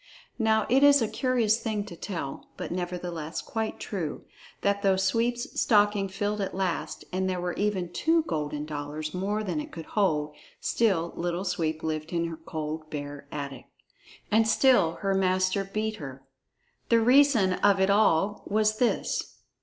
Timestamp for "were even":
7.39-7.93